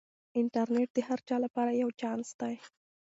[0.39, 2.55] انټرنیټ د هر چا لپاره یو چانس دی.